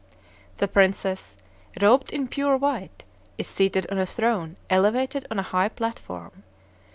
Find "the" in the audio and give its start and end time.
0.57-0.67